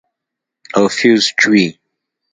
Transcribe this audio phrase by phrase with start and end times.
[0.77, 1.65] او فيوز چوي.